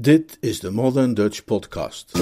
[0.00, 2.12] Dit is de Modern Dutch Podcast.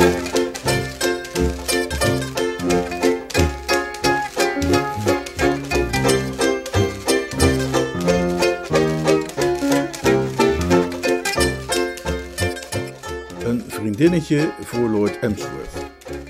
[13.45, 15.51] Een vriendinnetje voor Lord Emsworth.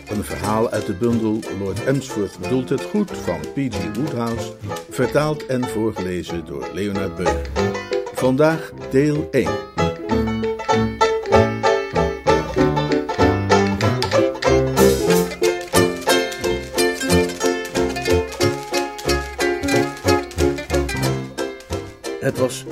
[0.09, 3.97] Een verhaal uit de bundel Lord Emsworth bedoelt het goed van P.G.
[3.97, 4.53] Woodhouse,
[4.91, 7.51] vertaald en voorgelezen door Leonard Beuger.
[8.15, 9.76] Vandaag deel 1.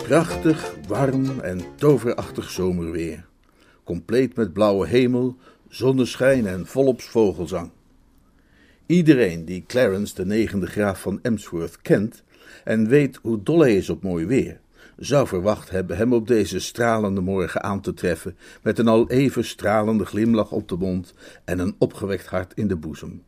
[0.04, 3.26] Prachtig, warm en toverachtig zomerweer.
[3.84, 5.36] Compleet met blauwe hemel,
[5.68, 7.70] zonneschijn en volop vogelzang.
[8.86, 12.22] Iedereen die Clarence, de negende graaf van Emsworth, kent
[12.64, 14.60] en weet hoe dol hij is op mooi weer,
[14.96, 19.44] zou verwacht hebben hem op deze stralende morgen aan te treffen met een al even
[19.44, 21.14] stralende glimlach op de mond
[21.44, 23.22] en een opgewekt hart in de boezem.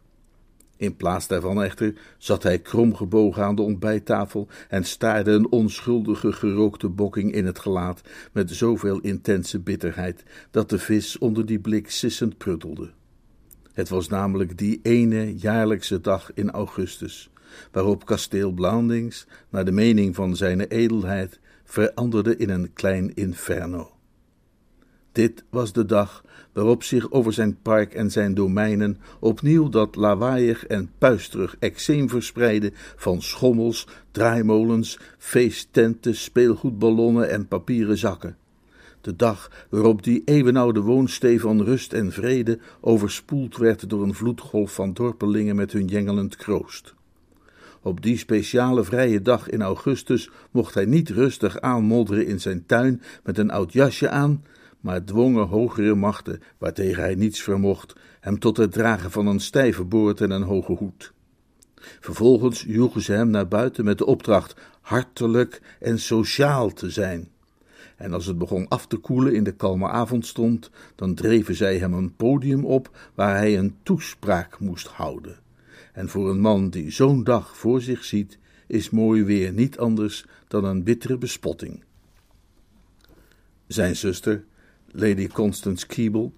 [0.77, 6.89] In plaats daarvan echter zat hij kromgebogen aan de ontbijttafel en staarde een onschuldige gerookte
[6.89, 8.01] bokking in het gelaat
[8.33, 12.91] met zoveel intense bitterheid dat de vis onder die blik sissend pruttelde.
[13.73, 17.31] Het was namelijk die ene jaarlijkse dag in augustus,
[17.73, 23.96] waarop kasteel Blandings, naar de mening van zijn edelheid, veranderde in een klein inferno.
[25.17, 30.67] Dit was de dag waarop zich over zijn park en zijn domeinen opnieuw dat lawaaiig
[30.67, 38.37] en puisterig eczeem verspreidde van schommels, draaimolens, feesttenten, speelgoedballonnen en papieren zakken.
[39.01, 44.75] De dag waarop die eeuwenoude woonstee van rust en vrede overspoeld werd door een vloedgolf
[44.75, 46.95] van dorpelingen met hun jengelend kroost.
[47.83, 53.03] Op die speciale vrije dag in augustus mocht hij niet rustig aanmodderen in zijn tuin
[53.25, 54.43] met een oud jasje aan,
[54.87, 59.85] maar dwongen hogere machten, waartegen hij niets vermocht, hem tot het dragen van een stijve
[59.85, 61.13] boord en een hoge hoed.
[62.01, 67.29] Vervolgens joegen ze hem naar buiten met de opdracht hartelijk en sociaal te zijn.
[67.97, 71.93] En als het begon af te koelen in de kalme avondstond, dan dreven zij hem
[71.93, 75.39] een podium op waar hij een toespraak moest houden.
[75.93, 80.27] En voor een man die zo'n dag voor zich ziet, is mooi weer niet anders
[80.49, 81.85] dan een bittere bespotting.
[83.67, 84.45] Zijn zuster,
[84.99, 86.31] Lady Constance Keeble,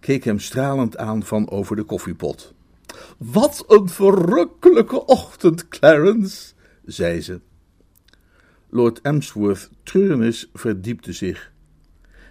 [0.00, 2.54] keek hem stralend aan van over de koffiepot.
[3.18, 6.52] Wat een verrukkelijke ochtend, Clarence,
[6.84, 7.40] zei ze.
[8.68, 11.52] Lord Emsworth treurnis verdiepte zich.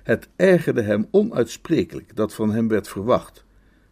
[0.03, 3.45] Het ergerde hem onuitsprekelijk dat van hem werd verwacht,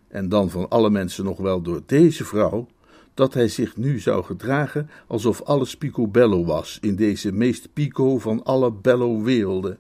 [0.08, 2.68] en dan van alle mensen nog wel door deze vrouw,
[3.14, 8.44] dat hij zich nu zou gedragen alsof alles picobello was in deze meest pico van
[8.44, 9.78] alle bello-werelden.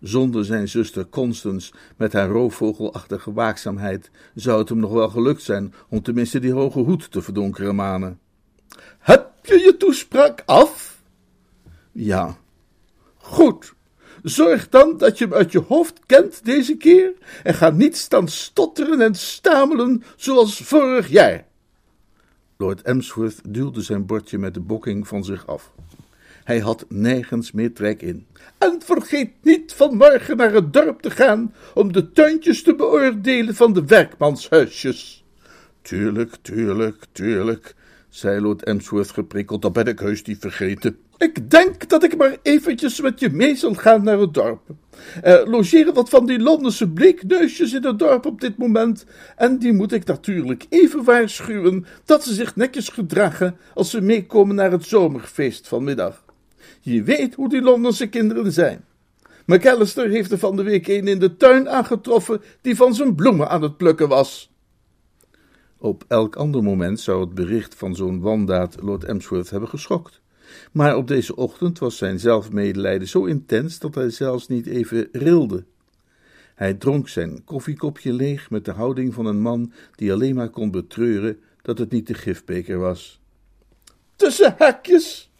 [0.00, 5.74] Zonder zijn zuster Constance met haar roofvogelachtige waakzaamheid zou het hem nog wel gelukt zijn
[5.88, 8.18] om tenminste die hoge hoed te verdonkeren manen.
[8.98, 11.00] Heb je je toespraak af?
[11.92, 12.36] Ja.
[13.16, 13.74] Goed.
[14.22, 18.28] Zorg dan dat je hem uit je hoofd kent deze keer en ga niet staan
[18.28, 21.46] stotteren en stamelen zoals vorig jaar.
[22.56, 25.72] Lord Emsworth duwde zijn bordje met de bokking van zich af.
[26.46, 28.26] Hij had nergens meer trek in.
[28.58, 33.72] En vergeet niet vanmorgen naar het dorp te gaan om de tuintjes te beoordelen van
[33.72, 35.24] de werkmanshuisjes.
[35.82, 37.74] Tuurlijk, tuurlijk, tuurlijk,
[38.08, 40.98] zei Lord Emsworth geprikkeld, dat ben ik heus niet vergeten.
[41.18, 44.62] Ik denk dat ik maar eventjes met je mee zal gaan naar het dorp.
[45.22, 49.72] Er logeren wat van die Londense bleekneusjes in het dorp op dit moment, en die
[49.72, 54.84] moet ik natuurlijk even waarschuwen dat ze zich netjes gedragen als ze meekomen naar het
[54.84, 56.24] zomerfeest vanmiddag.
[56.92, 58.84] Je weet hoe die Londense kinderen zijn.
[59.44, 63.48] McAllister heeft er van de week een in de tuin aangetroffen die van zijn bloemen
[63.48, 64.52] aan het plukken was.
[65.76, 70.20] Op elk ander moment zou het bericht van zo'n wandaad Lord Emsworth hebben geschokt.
[70.72, 75.64] Maar op deze ochtend was zijn zelfmedelijden zo intens dat hij zelfs niet even rilde.
[76.54, 80.70] Hij dronk zijn koffiekopje leeg met de houding van een man die alleen maar kon
[80.70, 83.20] betreuren dat het niet de gifbeker was.
[84.16, 85.30] Tussen haakjes,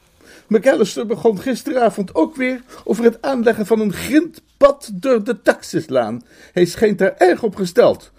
[0.48, 6.22] McAllister begon gisteravond ook weer over het aanleggen van een grindpad door de Taxislaan.
[6.52, 8.12] Hij schijnt daar erg op gesteld.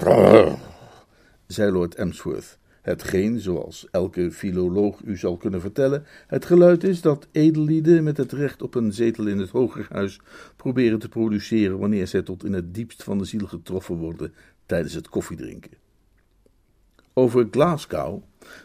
[1.46, 2.58] Zei Lord Emsworth.
[2.82, 8.32] Hetgeen, zoals elke filoloog u zal kunnen vertellen, het geluid is dat edellieden met het
[8.32, 10.20] recht op een zetel in het hogerhuis
[10.56, 14.34] proberen te produceren wanneer zij tot in het diepst van de ziel getroffen worden
[14.66, 15.83] tijdens het koffiedrinken.
[17.16, 18.22] Over Glasgow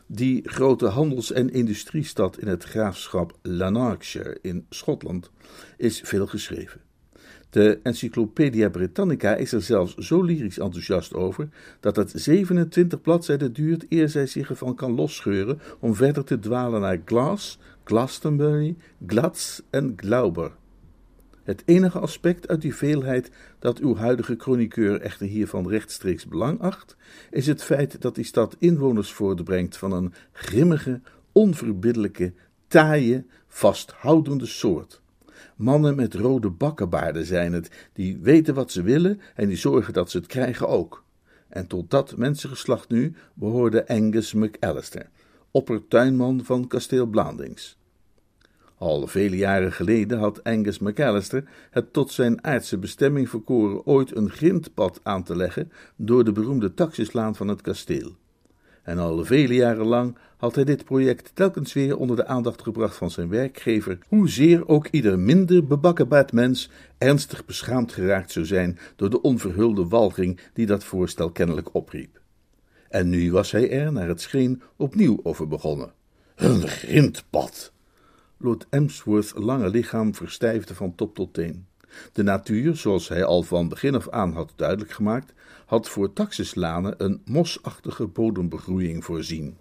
[0.07, 5.31] die grote handels- en industriestad in het graafschap Lanarkshire in Schotland
[5.77, 6.81] is veel geschreven.
[7.49, 11.49] De Encyclopedia Britannica is er zelfs zo lyrisch enthousiast over
[11.79, 16.81] dat het 27 bladzijden duurt eer zij zich ervan kan losscheuren om verder te dwalen
[16.81, 18.75] naar Glas, Glastonbury,
[19.07, 20.51] Glatz en Glauber.
[21.49, 26.95] Het enige aspect uit die veelheid dat uw huidige chroniqueur echter hiervan rechtstreeks belang acht,
[27.31, 31.01] is het feit dat die stad inwoners voortbrengt van een grimmige,
[31.31, 32.33] onverbiddelijke,
[32.67, 35.01] taaie, vasthoudende soort.
[35.55, 40.11] Mannen met rode bakkenbaarden zijn het, die weten wat ze willen en die zorgen dat
[40.11, 41.03] ze het krijgen ook.
[41.47, 45.09] En tot dat mensengeslacht nu behoorde Angus McAllister,
[45.51, 47.78] oppertuinman van kasteel Blandings.
[48.79, 54.29] Al vele jaren geleden had Angus McAllister het tot zijn aardse bestemming verkoren ooit een
[54.29, 58.15] grindpad aan te leggen door de beroemde taxislaan van het kasteel.
[58.83, 62.95] En al vele jaren lang had hij dit project telkens weer onder de aandacht gebracht
[62.95, 69.09] van zijn werkgever, hoezeer ook ieder minder bebakkenbaard mens ernstig beschaamd geraakt zou zijn door
[69.09, 72.21] de onverhulde walging die dat voorstel kennelijk opriep.
[72.89, 75.93] En nu was hij er, naar het scheen, opnieuw over begonnen.
[76.35, 77.71] Een grindpad!
[78.41, 81.65] Lord Emsworth's lange lichaam verstijfde van top tot teen.
[82.13, 85.33] De natuur, zoals hij al van begin af aan had duidelijk gemaakt,
[85.65, 89.57] had voor taxislanen een mosachtige bodembegroeiing voorzien.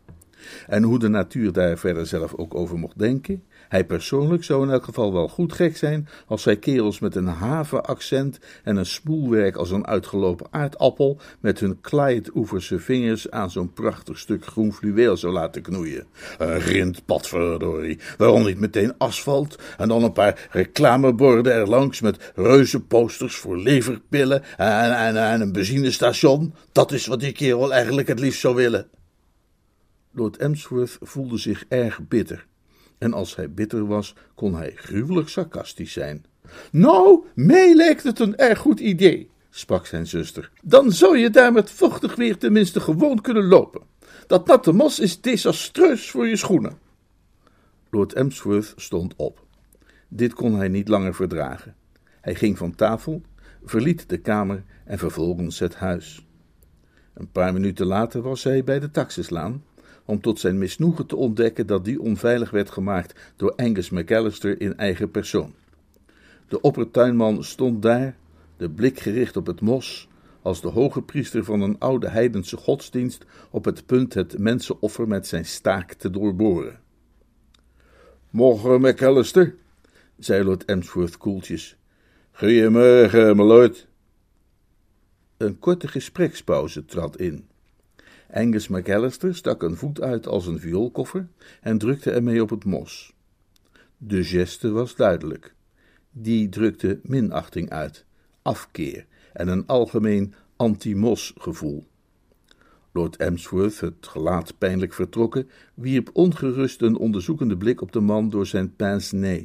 [0.67, 4.73] En hoe de natuur daar verder zelf ook over mocht denken, hij persoonlijk zou in
[4.73, 9.57] elk geval wel goed gek zijn als hij kerels met een havenaccent en een smoelwerk
[9.57, 15.33] als een uitgelopen aardappel met hun Clyde-oeverse vingers aan zo'n prachtig stuk groen fluweel zou
[15.33, 16.07] laten knoeien.
[16.39, 17.99] Een grindpad, verdorie.
[18.19, 24.43] Waarom niet meteen asfalt en dan een paar reclameborden erlangs met reuze posters voor leverpillen
[24.57, 26.55] en, en, en een benzinestation?
[26.73, 28.87] Dat is wat die kerel eigenlijk het liefst zou willen.
[30.13, 32.48] Lord Emsworth voelde zich erg bitter.
[32.99, 36.25] En als hij bitter was, kon hij gruwelijk sarcastisch zijn.
[36.71, 40.51] Nou, mij lijkt het een erg goed idee, sprak zijn zuster.
[40.63, 43.83] Dan zou je daar met vochtig weer tenminste gewoon kunnen lopen.
[44.27, 46.79] Dat natte mos is desastreus voor je schoenen.
[47.91, 49.47] Lord Emsworth stond op.
[50.09, 51.75] Dit kon hij niet langer verdragen.
[52.21, 53.23] Hij ging van tafel,
[53.65, 56.27] verliet de kamer en vervolgens het huis.
[57.15, 59.63] Een paar minuten later was hij bij de taxislaan
[60.09, 64.77] om tot zijn misnoegen te ontdekken dat die onveilig werd gemaakt door Angus McAllister in
[64.77, 65.55] eigen persoon.
[66.49, 68.17] De oppertuinman stond daar,
[68.57, 70.09] de blik gericht op het mos,
[70.43, 75.27] als de hoge priester van een oude heidense godsdienst op het punt het mensenoffer met
[75.27, 76.81] zijn staak te doorboren.
[78.31, 79.55] Morgen, McAllister,
[80.19, 81.77] zei Lord Emsworth koeltjes.
[82.33, 83.87] Goeiemorgen, my lord.
[85.37, 87.49] Een korte gesprekspauze trad in.
[88.33, 91.29] Angus McAllister stak een voet uit als een vioolkoffer
[91.61, 93.15] en drukte ermee op het mos.
[93.97, 95.55] De geste was duidelijk.
[96.11, 98.05] Die drukte minachting uit,
[98.43, 101.87] afkeer en een algemeen anti-mos gevoel.
[102.93, 108.47] Lord Emsworth, het gelaat pijnlijk vertrokken, wierp ongerust een onderzoekende blik op de man door
[108.47, 109.45] zijn pince-nez.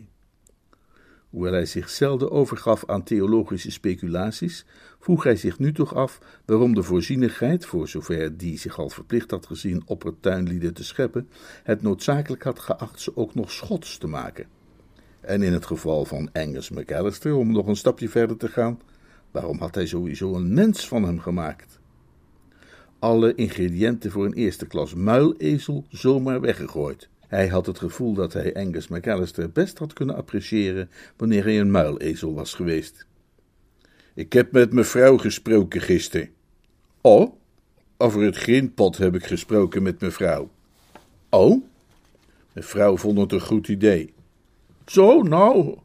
[1.33, 4.65] Hoewel hij zich zelden overgaf aan theologische speculaties,
[4.99, 9.31] vroeg hij zich nu toch af waarom de voorzienigheid, voor zover die zich al verplicht
[9.31, 11.29] had gezien oppertuinlieden te scheppen,
[11.63, 14.45] het noodzakelijk had geacht ze ook nog schots te maken.
[15.21, 18.79] En in het geval van Angus McAllister, om nog een stapje verder te gaan,
[19.31, 21.79] waarom had hij sowieso een mens van hem gemaakt?
[22.99, 27.09] Alle ingrediënten voor een eerste klas muilezel zomaar weggegooid.
[27.33, 31.71] Hij had het gevoel dat hij Angus McAllister best had kunnen appreciëren wanneer hij een
[31.71, 33.05] muilezel was geweest.
[34.13, 36.29] Ik heb met mevrouw gesproken gisteren.
[37.01, 37.33] Oh,
[37.97, 40.49] over het grindpad heb ik gesproken met mevrouw.
[41.29, 41.63] Oh?
[42.53, 44.13] Mevrouw vond het een goed idee.
[44.85, 45.77] Zo, nou.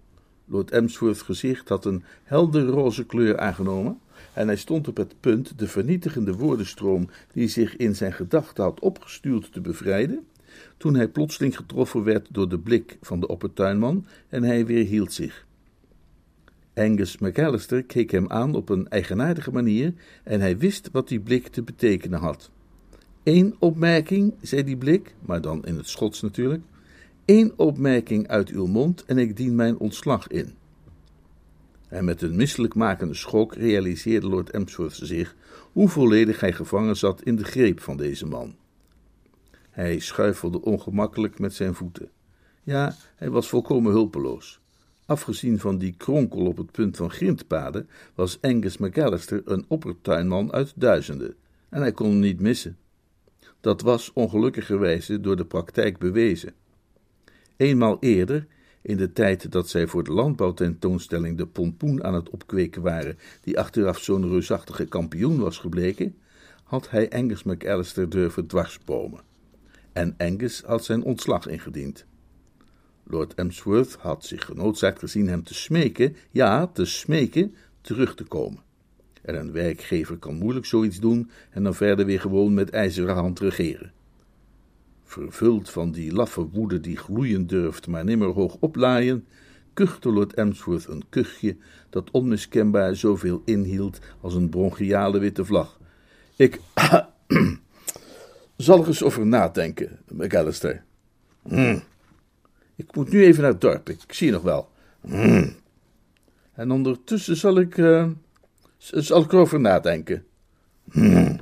[0.45, 4.01] Lord Emsworth's gezicht had een helder roze kleur aangenomen
[4.33, 8.81] en hij stond op het punt de vernietigende woordenstroom die zich in zijn gedachten had
[8.81, 10.27] opgestuurd te bevrijden,
[10.77, 15.47] toen hij plotseling getroffen werd door de blik van de oppertuinman en hij weerhield zich.
[16.75, 21.49] Angus McAllister keek hem aan op een eigenaardige manier en hij wist wat die blik
[21.49, 22.51] te betekenen had.
[23.23, 26.63] Eén opmerking, zei die blik, maar dan in het Schots natuurlijk.
[27.25, 30.55] Eén opmerking uit uw mond en ik dien mijn ontslag in.
[31.89, 35.37] En met een misselijkmakende schok realiseerde Lord Emsworth zich
[35.73, 38.55] hoe volledig hij gevangen zat in de greep van deze man.
[39.79, 42.11] Hij schuifelde ongemakkelijk met zijn voeten.
[42.63, 44.61] Ja, hij was volkomen hulpeloos.
[45.07, 50.73] Afgezien van die kronkel op het punt van grindpaden, was Angus McAllister een oppertuinman uit
[50.77, 51.35] duizenden,
[51.69, 52.77] en hij kon hem niet missen.
[53.61, 56.55] Dat was ongelukkigerwijze door de praktijk bewezen.
[57.57, 58.47] Eenmaal eerder,
[58.83, 63.59] in de tijd dat zij voor de landbouwtentoonstelling de pompoen aan het opkweken waren, die
[63.59, 66.17] achteraf zo'n reusachtige kampioen was gebleken,
[66.65, 69.27] had hij Angus McAllister durven dwarsbomen.
[69.93, 72.07] En Angus had zijn ontslag ingediend.
[73.05, 78.63] Lord Emsworth had zich genoodzaakt gezien hem te smeken, ja, te smeken, terug te komen.
[79.23, 83.41] En een werkgever kan moeilijk zoiets doen en dan verder weer gewoon met ijzeren hand
[83.41, 83.93] regeren.
[85.05, 89.27] Vervuld van die laffe woede die gloeien durft, maar nimmer hoog oplaaien,
[89.73, 91.57] kuchte Lord Emsworth een kuchje
[91.91, 95.81] dat onmiskenbaar zoveel inhield als een bronchiale witte vlag.
[96.37, 96.61] Ik
[98.59, 100.85] zal er eens over nadenken, McAllister.
[101.43, 101.83] Mm.
[102.77, 104.69] Ik moet nu even naar het dorp, ik zie je nog wel.
[105.01, 105.57] Mm.
[106.53, 108.09] En ondertussen zal ik, uh,
[108.79, 110.25] zal ik erover nadenken.
[110.85, 111.41] Mm.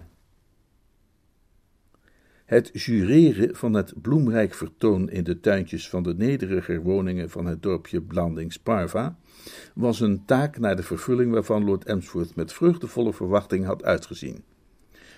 [2.44, 7.62] Het jureren van het bloemrijk vertoon in de tuintjes van de nederiger woningen van het
[7.62, 9.18] dorpje Blandings-Parva
[9.74, 14.44] was een taak naar de vervulling waarvan Lord Emsworth met vreugdevolle verwachting had uitgezien.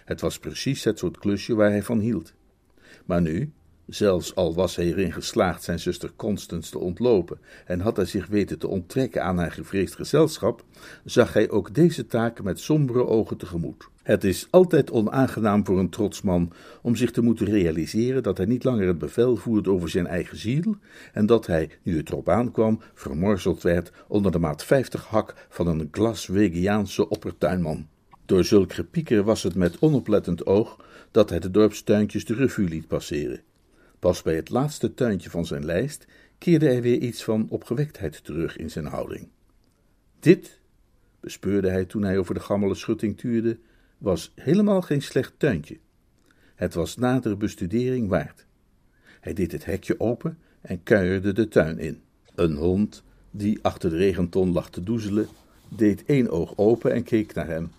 [0.08, 2.32] Het was precies het soort klusje waar hij van hield.
[3.04, 3.52] Maar nu,
[3.86, 8.26] zelfs al was hij erin geslaagd zijn zuster Constance te ontlopen en had hij zich
[8.26, 10.64] weten te onttrekken aan haar gevreesd gezelschap,
[11.04, 13.88] zag hij ook deze taak met sombere ogen tegemoet.
[14.02, 18.64] Het is altijd onaangenaam voor een trotsman om zich te moeten realiseren dat hij niet
[18.64, 20.76] langer het bevel voert over zijn eigen ziel
[21.12, 25.66] en dat hij, nu het erop aankwam, vermorzeld werd onder de maat 50 hak van
[25.66, 27.88] een Glaswegiaanse oppertuinman.
[28.28, 32.86] Door zulk gepieker was het met onoplettend oog dat hij de dorpstuintjes de revue liet
[32.86, 33.40] passeren.
[33.98, 36.06] Pas bij het laatste tuintje van zijn lijst
[36.38, 39.28] keerde hij weer iets van opgewektheid terug in zijn houding.
[40.20, 40.60] Dit,
[41.20, 43.58] bespeurde hij toen hij over de gammele schutting tuurde,
[43.98, 45.78] was helemaal geen slecht tuintje.
[46.54, 48.46] Het was nadere bestudering waard.
[49.20, 52.00] Hij deed het hekje open en kuierde de tuin in.
[52.34, 55.28] Een hond, die achter de regenton lag te doezelen,
[55.68, 57.70] deed één oog open en keek naar hem.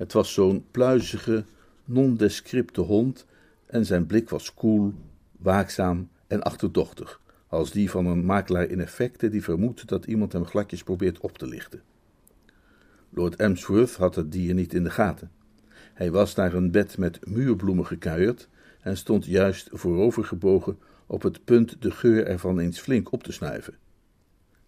[0.00, 1.44] Het was zo'n pluizige,
[1.84, 3.26] nondescripte hond
[3.66, 4.94] en zijn blik was koel,
[5.38, 10.44] waakzaam en achterdochtig, als die van een makelaar in effecten die vermoedt dat iemand hem
[10.44, 11.82] gladjes probeert op te lichten.
[13.10, 15.30] Lord Emsworth had het dier niet in de gaten.
[15.94, 18.48] Hij was naar een bed met muurbloemen gekuierd
[18.80, 23.74] en stond juist voorovergebogen op het punt de geur ervan eens flink op te snuiven.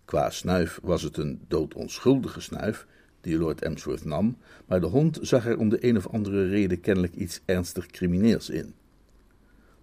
[0.04, 2.86] Qua snuif was het een doodonschuldige snuif
[3.22, 4.36] die Lord Emsworth nam,
[4.66, 8.50] maar de hond zag er om de een of andere reden kennelijk iets ernstig crimineels
[8.50, 8.74] in.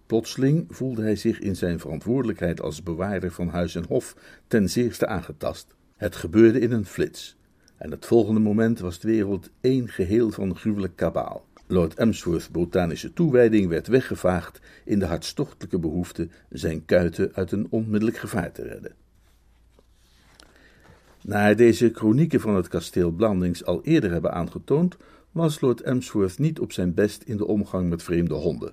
[0.06, 4.16] Plotseling voelde hij zich in zijn verantwoordelijkheid als bewaarder van huis en hof
[4.46, 5.74] ten zeerste aangetast.
[5.96, 7.36] Het gebeurde in een flits,
[7.76, 11.48] en het volgende moment was de wereld één geheel van gruwelijk kabaal.
[11.66, 18.18] Lord Emsworth's botanische toewijding werd weggevaagd in de hartstochtelijke behoefte zijn kuiten uit een onmiddellijk
[18.18, 18.99] gevaar te redden.
[21.30, 24.96] Na deze chronieken van het kasteel Blandings al eerder hebben aangetoond,
[25.30, 28.72] was Lord Emsworth niet op zijn best in de omgang met vreemde honden.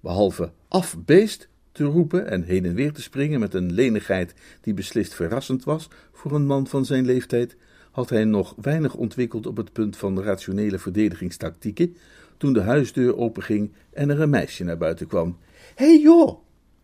[0.00, 5.14] Behalve afbeest te roepen en heen en weer te springen met een lenigheid die beslist
[5.14, 7.56] verrassend was voor een man van zijn leeftijd,
[7.90, 11.96] had hij nog weinig ontwikkeld op het punt van rationele verdedigingstactieken,
[12.36, 15.38] toen de huisdeur openging en er een meisje naar buiten kwam.
[15.74, 16.38] Hé hey joh!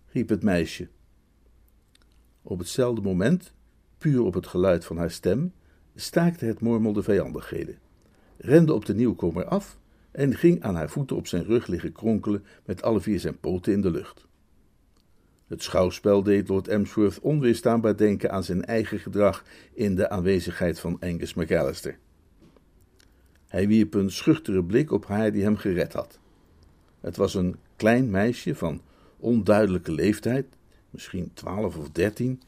[0.06, 0.88] riep het meisje.
[2.42, 3.54] Op hetzelfde moment
[3.98, 5.52] puur op het geluid van haar stem,
[5.94, 7.78] staakte het mormel de vijandigheden,
[8.36, 9.78] rende op de nieuwkomer af
[10.10, 13.72] en ging aan haar voeten op zijn rug liggen kronkelen met alle vier zijn poten
[13.72, 14.26] in de lucht.
[15.46, 20.96] Het schouwspel deed Lord Emsworth onweerstaanbaar denken aan zijn eigen gedrag in de aanwezigheid van
[21.00, 21.98] Angus McAllister.
[23.48, 26.18] Hij wierp een schuchtere blik op haar die hem gered had.
[27.00, 28.80] Het was een klein meisje van
[29.16, 30.46] onduidelijke leeftijd,
[30.90, 32.42] misschien twaalf of dertien,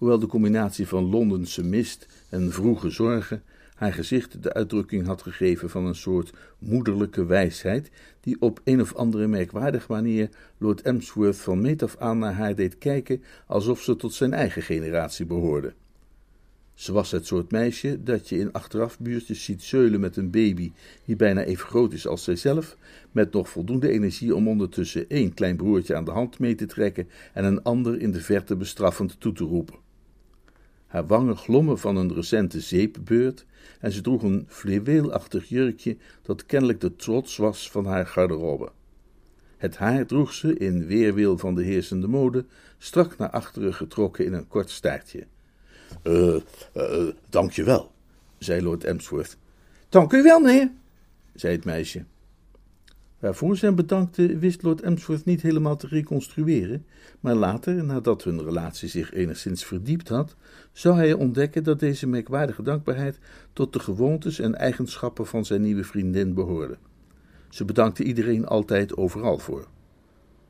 [0.00, 3.42] hoewel de combinatie van Londense mist en vroege zorgen
[3.74, 7.90] haar gezicht de uitdrukking had gegeven van een soort moederlijke wijsheid,
[8.20, 10.28] die op een of andere merkwaardige manier
[10.58, 14.62] Lord Emsworth van meet af aan naar haar deed kijken alsof ze tot zijn eigen
[14.62, 15.72] generatie behoorde.
[16.74, 20.72] Ze was het soort meisje dat je in achterafbuurtjes ziet zeulen met een baby
[21.04, 22.76] die bijna even groot is als zijzelf,
[23.12, 27.08] met nog voldoende energie om ondertussen één klein broertje aan de hand mee te trekken
[27.32, 29.89] en een ander in de verte bestraffend toe te roepen.
[30.90, 33.46] Haar wangen glommen van een recente zeepbeurt
[33.80, 38.70] en ze droeg een fluweelachtig jurkje dat kennelijk de trots was van haar garderobe.
[39.56, 42.44] Het haar droeg ze, in weerwil van de heersende mode,
[42.78, 45.26] strak naar achteren getrokken in een kort staartje.
[46.02, 46.36] Eh,
[46.76, 47.92] uh, dank je wel,
[48.38, 49.36] zei Lord Emsworth.
[49.88, 50.70] Dank u wel, meneer,
[51.34, 52.04] zei het meisje.
[53.20, 56.84] Waarvoor hem bedankte, wist Lord Emsworth niet helemaal te reconstrueren,
[57.20, 60.36] maar later, nadat hun relatie zich enigszins verdiept had,
[60.72, 63.18] zou hij ontdekken dat deze merkwaardige dankbaarheid
[63.52, 66.76] tot de gewoontes en eigenschappen van zijn nieuwe vriendin behoorde.
[67.48, 69.66] Ze bedankte iedereen altijd overal voor.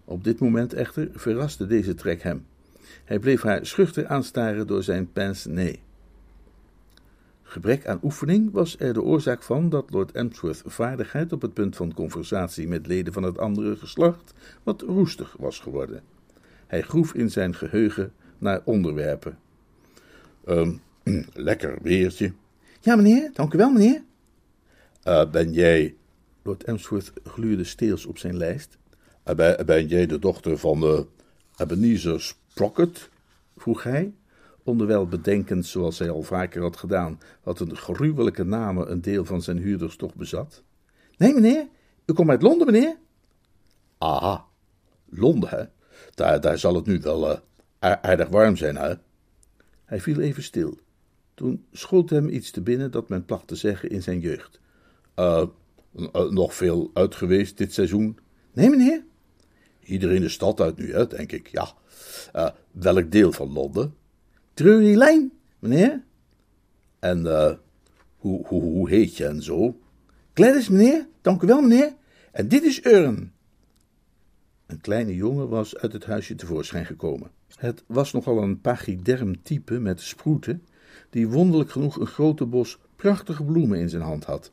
[0.05, 2.47] Op dit moment echter verraste deze trek hem.
[3.05, 5.83] Hij bleef haar schuchter aanstaren door zijn pince nee.
[7.51, 11.77] Gebrek aan oefening was er de oorzaak van dat Lord Emsworth vaardigheid op het punt
[11.77, 16.03] van conversatie met leden van het andere geslacht wat roestig was geworden.
[16.67, 19.39] Hij groef in zijn geheugen naar onderwerpen.
[20.49, 20.81] Um,
[21.33, 22.33] lekker weertje.
[22.81, 24.03] Ja, meneer, dank u wel, meneer.
[25.05, 25.95] Uh, ben jij.
[26.43, 28.79] Lord Emsworth gluurde steels op zijn lijst.
[29.29, 31.07] Uh, ben, ben, jij de dochter van de
[31.57, 33.09] Ebenezer Sprocket?
[33.57, 34.13] vroeg hij
[34.71, 39.43] onderwijl bedenkend, zoals hij al vaker had gedaan, wat een gruwelijke namen een deel van
[39.43, 40.63] zijn huurders toch bezat.
[41.17, 41.69] Nee, meneer,
[42.07, 42.97] u komt uit Londen, meneer.
[43.99, 44.45] Aha,
[45.09, 45.65] Londen, hè?
[46.15, 47.39] Daar, daar zal het nu wel uh,
[47.81, 48.95] aardig warm zijn, hè?
[49.85, 50.79] Hij viel even stil.
[51.35, 54.61] Toen schoot hem iets te binnen dat men placht te zeggen in zijn jeugd.
[55.17, 55.47] Uh,
[56.31, 58.19] nog veel uit geweest dit seizoen?
[58.53, 59.05] Nee, meneer.
[59.81, 61.75] Iedereen de stad uit nu, hè, denk ik, ja.
[62.71, 63.95] Welk deel van Londen?
[64.55, 66.03] Drury Lane, meneer.
[66.99, 67.53] En uh,
[68.17, 69.81] hoe, hoe, hoe heet je en zo?
[70.35, 71.07] Gladys, meneer.
[71.21, 71.95] Dank u wel, meneer.
[72.33, 73.33] En dit is Urn.
[74.67, 77.31] Een kleine jongen was uit het huisje tevoorschijn gekomen.
[77.57, 80.65] Het was nogal een pachyderm type met sproeten,
[81.11, 84.53] die wonderlijk genoeg een grote bos prachtige bloemen in zijn hand had.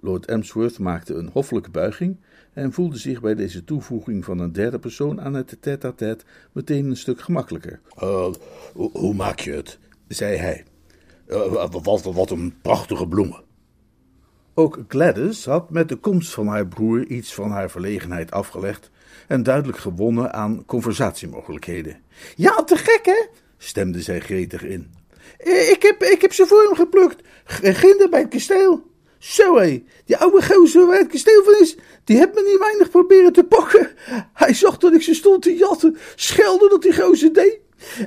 [0.00, 2.16] Lord Emsworth maakte een hoffelijke buiging
[2.54, 6.96] en voelde zich bij deze toevoeging van een derde persoon aan het tête-à-tête meteen een
[6.96, 7.80] stuk gemakkelijker.
[8.02, 8.32] Uh,
[8.72, 9.78] hoe maak je het?
[10.08, 10.64] zei hij.
[11.28, 13.42] Uh, wat, wat een prachtige bloemen.
[14.54, 18.90] Ook Gladys had met de komst van haar broer iets van haar verlegenheid afgelegd
[19.28, 21.96] en duidelijk gewonnen aan conversatiemogelijkheden.
[22.36, 23.26] Ja, te gek, hè?
[23.58, 24.92] stemde zij gretig in.
[25.38, 28.92] Ik heb, ik heb ze voor hem geplukt, ginder bij het kasteel.
[29.24, 32.90] Zo hé, die oude gozer waar het kasteel van is, die heeft me niet weinig
[32.90, 33.90] proberen te pakken.
[34.32, 37.58] Hij zag dat ik ze stond te jatten, schelde dat die gozer deed.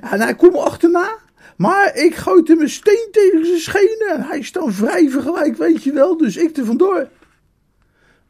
[0.02, 1.18] En hij kwam me achterna,
[1.56, 5.58] maar ik gooide hem een steen tegen zijn schenen en hij is dan vrij vergelijk,
[5.58, 7.08] weet je wel, dus ik er vandoor.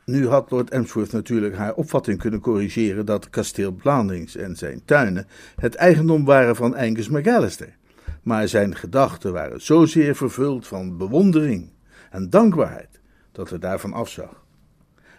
[0.06, 5.28] Nu had Lord Emsworth natuurlijk haar opvatting kunnen corrigeren dat kasteel Blandings en zijn tuinen
[5.56, 7.76] het eigendom waren van Angus McAllister.
[8.24, 11.76] Maar zijn gedachten waren zozeer vervuld van bewondering
[12.12, 13.00] en dankbaarheid
[13.32, 14.46] dat hij daarvan afzag.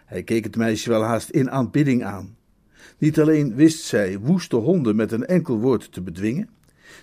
[0.04, 2.36] Hij keek het meisje wel haast in aanbidding aan.
[2.98, 6.48] Niet alleen wist zij woeste honden met een enkel woord te bedwingen,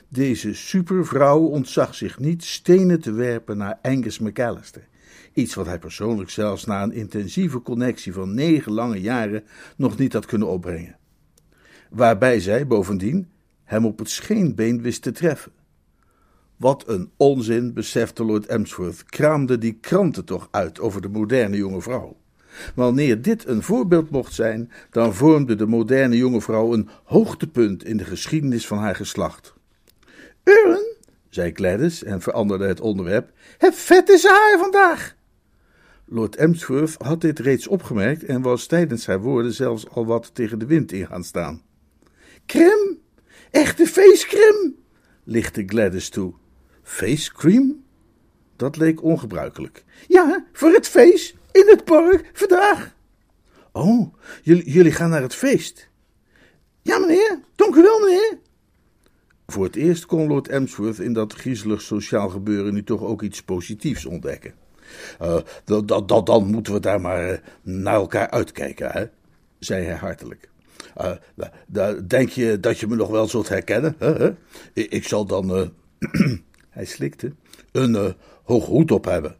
[0.08, 4.88] deze supervrouw ontzag zich niet stenen te werpen naar Angus McAllister.
[5.34, 9.43] Iets wat hij persoonlijk zelfs na een intensieve connectie van negen lange jaren
[9.78, 10.98] nog niet had kunnen opbrengen.
[11.89, 13.28] Waarbij zij bovendien
[13.63, 15.52] hem op het scheenbeen wist te treffen.
[16.58, 21.82] Wat een onzin, besefte Lord Emsworth, kraamde die kranten toch uit over de moderne jonge
[21.82, 22.18] vrouw.
[22.76, 27.98] Wanneer dit een voorbeeld mocht zijn, dan vormde de moderne jonge vrouw een hoogtepunt in
[27.98, 29.54] de geschiedenis van haar geslacht.
[30.44, 30.96] Uren,
[31.30, 35.15] zei Gladys en veranderde het onderwerp, het vet is haar vandaag.
[36.06, 40.60] Lord Emsworth had dit reeds opgemerkt en was tijdens haar woorden zelfs al wat tegen
[40.60, 41.62] de wind in gaan staan.
[42.46, 43.00] Krim,
[43.52, 44.76] echte feestkrim,
[45.24, 46.34] lichtte Gladys toe.
[46.86, 47.84] Face cream?
[48.56, 49.84] Dat leek ongebruikelijk.
[50.08, 52.95] Ja, voor het feest, in het park, vandaag.
[53.71, 55.89] Oh, jullie, jullie gaan naar het feest?
[56.82, 58.38] Ja, meneer, dank u wel, meneer.
[59.48, 63.43] Voor het eerst kon Lord Emsworth in dat griezelig sociaal gebeuren nu toch ook iets
[63.43, 64.54] positiefs ontdekken.
[65.21, 65.38] Uh,
[66.26, 69.06] dan moeten we daar maar uh, naar elkaar uitkijken, hè?
[69.60, 70.50] zei hij hartelijk.
[71.02, 73.95] Uh, denk je dat je me nog wel zult herkennen?
[74.00, 74.30] Hè?
[74.74, 75.71] Ik zal dan
[76.76, 77.34] hij slikte,
[77.72, 78.12] een uh,
[78.44, 79.36] hoed op hebben.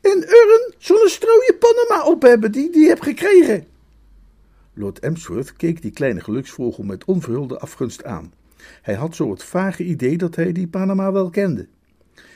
[0.00, 3.66] En Urn zo'n strooie Panama op hebben die die heb gekregen.
[4.72, 8.32] Lord Emsworth keek die kleine geluksvogel met onverhulde afgunst aan.
[8.82, 11.68] Hij had zo het vage idee dat hij die Panama wel kende.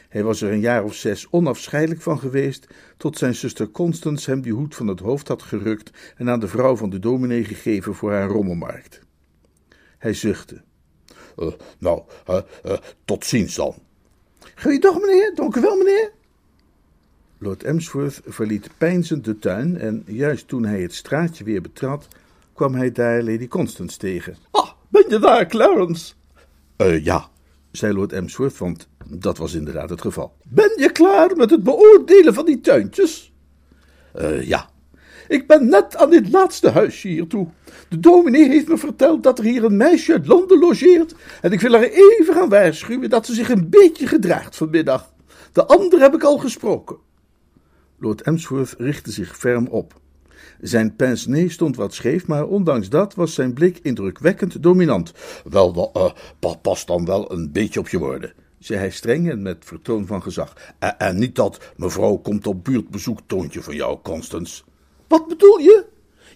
[0.09, 4.40] Hij was er een jaar of zes onafscheidelijk van geweest, tot zijn zuster Constance hem
[4.40, 7.94] die hoed van het hoofd had gerukt en aan de vrouw van de dominee gegeven
[7.94, 9.01] voor haar rommelmarkt.
[9.98, 10.62] Hij zuchtte.
[11.37, 13.88] Uh, nou, uh, tot ziens dan.
[14.61, 15.33] Goeiedag, meneer.
[15.35, 16.12] Dank u wel, meneer.
[17.38, 22.09] Lord Emsworth verliet peinzend de tuin en juist toen hij het straatje weer betrad,
[22.53, 24.37] kwam hij daar Lady Constance tegen.
[24.51, 26.14] Ah, ben je daar, Clarence?
[26.77, 27.29] Uh, ja,
[27.71, 30.37] zei Lord Emsworth, want dat was inderdaad het geval.
[30.42, 33.33] Ben je klaar met het beoordelen van die tuintjes?
[34.16, 34.68] Uh, ja.
[35.28, 37.48] Ik ben net aan dit laatste huisje hier toe.
[37.88, 41.14] De dominee heeft me verteld dat er hier een meisje uit Londen logeert.
[41.40, 45.12] En ik wil haar even gaan waarschuwen dat ze zich een beetje gedraagt vanmiddag.
[45.52, 46.96] De ander heb ik al gesproken.
[47.98, 50.00] Lord Emsworth richtte zich ferm op.
[50.60, 55.12] Zijn pince stond wat scheef, maar ondanks dat was zijn blik indrukwekkend dominant.
[55.44, 55.92] Wel,
[56.40, 60.06] uh, pas dan wel een beetje op je woorden, zei hij streng en met vertoon
[60.06, 60.74] van gezag.
[60.78, 64.62] En, en niet dat mevrouw komt op buurtbezoek toontje van jou, Constance.
[65.09, 65.85] Wat bedoel je?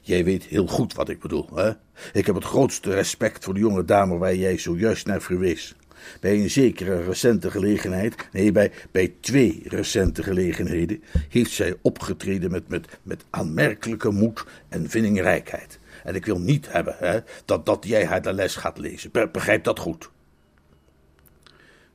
[0.02, 1.70] Jij weet heel goed wat ik bedoel, hè?
[2.12, 5.74] Ik heb het grootste respect voor de jonge dame waar jij zojuist naar verwees.
[6.20, 12.68] Bij een zekere recente gelegenheid, nee, bij, bij twee recente gelegenheden, heeft zij opgetreden met,
[12.68, 15.78] met, met aanmerkelijke moed en vindingrijkheid.
[16.04, 19.10] En ik wil niet hebben hè, dat, dat jij haar de les gaat lezen.
[19.32, 20.10] Begrijp dat goed.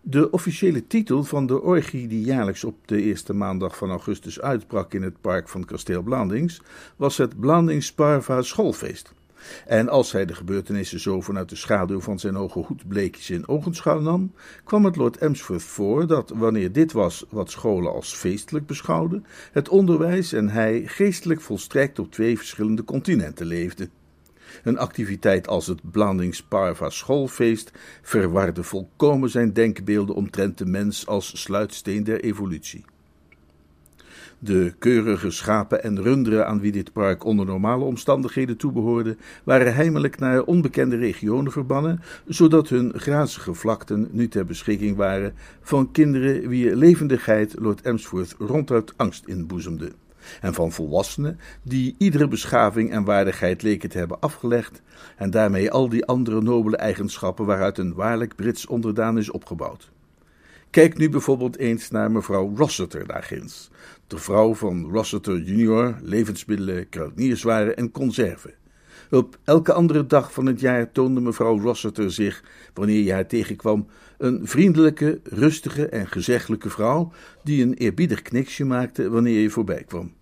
[0.09, 4.93] De officiële titel van de orgie die jaarlijks op de eerste maandag van augustus uitbrak
[4.93, 6.61] in het park van kasteel Blandings
[6.95, 9.13] was het Blandings Parva Schoolfeest.
[9.65, 13.47] En als hij de gebeurtenissen zo vanuit de schaduw van zijn hoge hoed bleekjes in
[13.47, 14.31] ogenschouw nam,
[14.63, 19.69] kwam het Lord Emsworth voor dat, wanneer dit was wat scholen als feestelijk beschouwden, het
[19.69, 23.89] onderwijs en hij geestelijk volstrekt op twee verschillende continenten leefden.
[24.63, 31.41] Een activiteit als het Blandings Parva schoolfeest verwarde volkomen zijn denkbeelden omtrent de mens als
[31.41, 32.85] sluitsteen der evolutie.
[34.39, 40.19] De keurige schapen en runderen aan wie dit park onder normale omstandigheden toebehoorde, waren heimelijk
[40.19, 46.75] naar onbekende regionen verbannen, zodat hun grazige vlakten nu ter beschikking waren van kinderen wie
[46.75, 49.91] levendigheid Lord Emsworth ronduit angst inboezemde
[50.41, 54.81] en van volwassenen die iedere beschaving en waardigheid leken te hebben afgelegd
[55.15, 59.91] en daarmee al die andere nobele eigenschappen waaruit een waarlijk Brits onderdaan is opgebouwd.
[60.69, 63.69] Kijk nu bijvoorbeeld eens naar mevrouw Rossiter daarginds,
[64.07, 68.53] de vrouw van Rossiter junior, levensmiddelen, kruidenierswaren en conserven.
[69.11, 73.87] Op elke andere dag van het jaar toonde mevrouw Rossiter zich, wanneer je haar tegenkwam,
[74.17, 77.11] een vriendelijke, rustige en gezeggelijke vrouw,
[77.43, 80.13] die een eerbiedig kniksje maakte wanneer je voorbij kwam.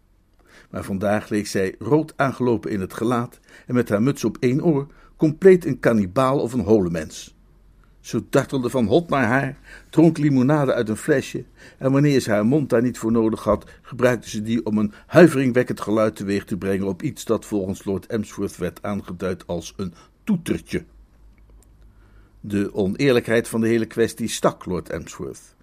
[0.70, 4.64] Maar vandaag leek zij rood aangelopen in het gelaat en met haar muts op één
[4.64, 7.35] oor, compleet een kannibaal of een holemens.
[8.06, 9.58] Ze dartelde van hot naar haar,
[9.90, 11.44] dronk limonade uit een flesje
[11.78, 14.94] en wanneer ze haar mond daar niet voor nodig had, gebruikte ze die om een
[15.08, 19.94] huiveringwekkend geluid teweeg te brengen op iets dat volgens Lord Emsworth werd aangeduid als een
[20.24, 20.84] toetertje.
[22.40, 25.56] De oneerlijkheid van de hele kwestie stak Lord Emsworth.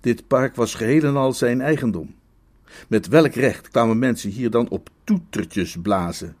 [0.00, 2.14] Dit park was geheel en al zijn eigendom.
[2.88, 6.36] Met welk recht kwamen mensen hier dan op toetertjes blazen?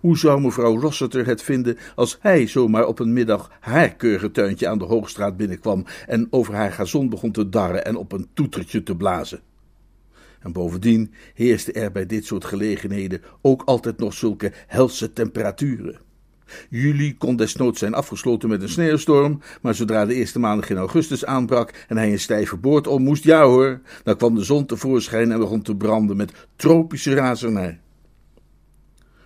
[0.00, 4.68] Hoe zou mevrouw Rossiter het vinden als hij zomaar op een middag haar keurige tuintje
[4.68, 8.82] aan de Hoogstraat binnenkwam en over haar gazon begon te darren en op een toetertje
[8.82, 9.40] te blazen?
[10.40, 16.00] En bovendien heerste er bij dit soort gelegenheden ook altijd nog zulke helse temperaturen.
[16.70, 21.24] Juli kon desnoods zijn afgesloten met een sneeuwstorm, maar zodra de eerste maandag in augustus
[21.24, 25.32] aanbrak en hij een stijve boord om moest, ja hoor, dan kwam de zon tevoorschijn
[25.32, 27.80] en begon te branden met tropische razernij.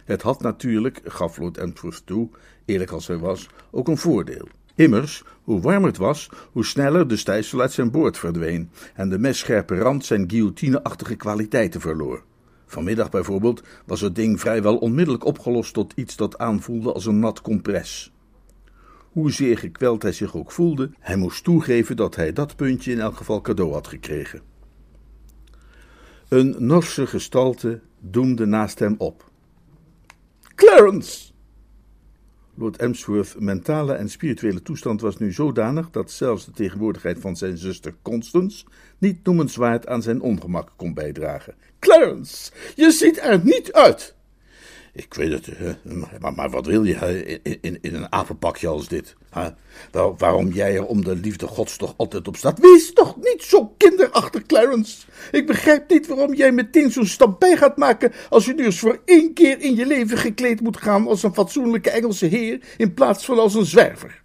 [0.08, 2.28] Het had natuurlijk, gaf Lord Emsworth toe,
[2.64, 4.48] eerlijk als hij was, ook een voordeel.
[4.74, 9.18] Immers, hoe warmer het was, hoe sneller de stijfsel uit zijn boord verdween en de
[9.18, 12.22] messcherpe rand zijn guillotineachtige kwaliteiten verloor.
[12.66, 17.40] Vanmiddag bijvoorbeeld was het ding vrijwel onmiddellijk opgelost tot iets dat aanvoelde als een nat
[17.40, 18.12] compres.
[19.12, 23.16] Hoezeer gekweld hij zich ook voelde, hij moest toegeven dat hij dat puntje in elk
[23.16, 24.40] geval cadeau had gekregen.
[26.28, 29.27] Een Norse gestalte doemde naast hem op.
[30.58, 31.32] Clarence!
[32.54, 37.58] Lord Emsworth's mentale en spirituele toestand was nu zodanig dat zelfs de tegenwoordigheid van zijn
[37.58, 38.64] zuster Constance
[38.98, 41.54] niet noemenswaard aan zijn ongemak kon bijdragen.
[41.78, 44.17] Clarence, je ziet er niet uit!
[44.98, 45.48] Ik weet het,
[46.20, 49.16] maar, maar wat wil je in, in, een apenpakje als dit?
[49.90, 52.58] Waar, waarom jij er om de liefde gods toch altijd op staat?
[52.58, 55.06] Wees toch niet zo kinderachtig, Clarence.
[55.30, 58.78] Ik begrijp niet waarom jij meteen zo'n stap bij gaat maken als je nu eens
[58.78, 62.94] voor één keer in je leven gekleed moet gaan als een fatsoenlijke Engelse heer in
[62.94, 64.22] plaats van als een zwerver.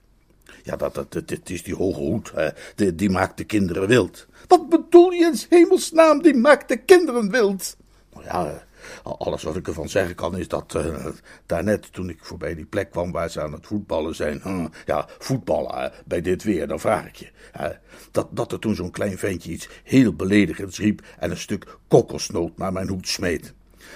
[0.63, 2.49] Ja, dat, dat, dat, is die hoge hoed, hè.
[2.75, 4.27] Die, die maakt de kinderen wild.
[4.47, 7.75] Wat bedoel je in hemelsnaam, die maakt de kinderen wild?
[8.13, 8.63] Nou ja,
[9.03, 11.05] alles wat ik ervan zeggen kan is dat uh,
[11.45, 14.71] daarnet toen ik voorbij die plek kwam waar ze aan het voetballen zijn.
[14.85, 17.29] Ja, voetballen bij dit weer, dan vraag ik je.
[18.11, 22.57] dat, dat er toen zo'n klein ventje iets heel beledigends riep en een stuk kokosnoot
[22.57, 23.53] naar mijn hoed smeet.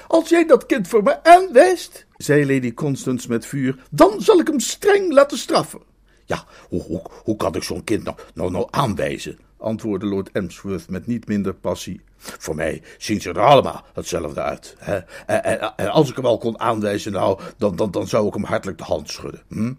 [0.07, 4.47] Als jij dat kind voor me aanwijst, zei Lady Constance met vuur, dan zal ik
[4.47, 5.81] hem streng laten straffen.
[6.25, 9.39] Ja, hoe, hoe, hoe kan ik zo'n kind nou, nou, nou aanwijzen?
[9.57, 12.01] Antwoordde Lord Emsworth met niet minder passie.
[12.17, 14.75] Voor mij zien ze er allemaal hetzelfde uit.
[14.77, 14.97] Hè?
[15.25, 18.33] En, en, en, als ik hem al kon aanwijzen, nou, dan, dan, dan zou ik
[18.33, 19.41] hem hartelijk de hand schudden.
[19.47, 19.73] Hm?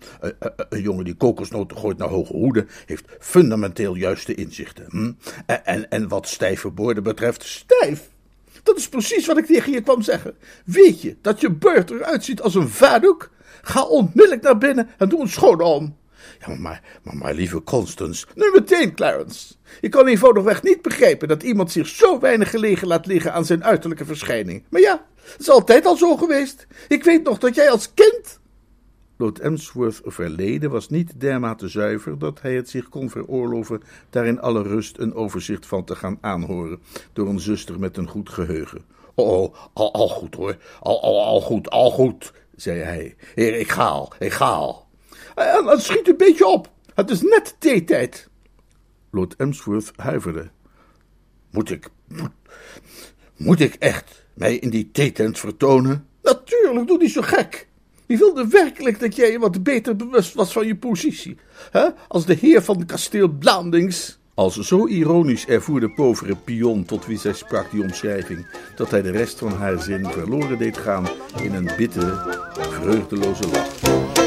[0.69, 4.87] Een, jongen die kokosnoten gooit naar hoge hoede, heeft fundamenteel juiste inzichten.
[4.89, 5.13] Hm?
[5.65, 8.09] En, en, wat stijve woorden betreft, stijf!
[8.63, 10.35] Dat is precies wat ik tegen je kwam zeggen.
[10.65, 13.31] Weet je dat je beurt eruit ziet als een vaardoek?
[13.63, 15.97] Ga onmiddellijk naar binnen en doe een schoon om.
[16.47, 19.55] Ja, maar, maar, maar lieve Constance, nu meteen, Clarence.
[19.81, 23.65] Ik kan eenvoudigweg niet begrijpen dat iemand zich zo weinig gelegen laat liggen aan zijn
[23.65, 24.65] uiterlijke verschijning.
[24.69, 26.67] Maar ja, het is altijd al zo geweest.
[26.89, 28.41] Ik weet nog dat jij als kind.
[29.17, 34.41] Lord Emsworth verleden was niet dermate zuiver dat hij het zich kon veroorloven daar in
[34.41, 36.81] alle rust een overzicht van te gaan aanhoren
[37.13, 38.85] door een zuster met een goed geheugen.
[39.15, 43.17] Oh, al, al goed hoor, al, al, al goed, al goed, zei hij.
[43.35, 44.88] Heer, ik ga al, ik ga al.
[45.39, 48.29] En, en schiet een beetje op, het is net theetijd.
[49.11, 50.51] Lord Emsworth huiverde.
[51.51, 51.89] Moet ik,
[53.37, 56.07] moet, ik echt mij in die theetent vertonen?
[56.23, 57.69] Natuurlijk, doe niet zo gek.
[58.07, 61.37] Wie wilde werkelijk dat jij je wat beter bewust was van je positie?
[61.71, 61.89] Hè?
[62.09, 64.19] Als de heer van kasteel Blandings.
[64.35, 68.47] Als zo ironisch ervoer de povere pion tot wie zij sprak die omschrijving,
[68.77, 71.09] dat hij de rest van haar zin verloren deed gaan
[71.43, 72.39] in een bittere,
[72.71, 74.18] vreugdeloze lach.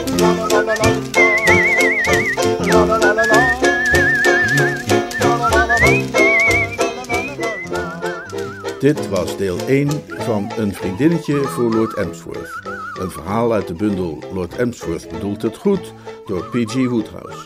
[8.80, 12.60] Dit was deel 1 van Een vriendinnetje voor Lord Emsworth.
[13.00, 15.94] Een verhaal uit de bundel Lord Emsworth bedoelt het goed
[16.26, 16.74] door P.G.
[16.74, 17.40] Woodhouse.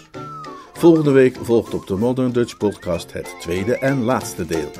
[0.73, 4.71] Volgende week volgt op de Modern Dutch Podcast het tweede en laatste deel.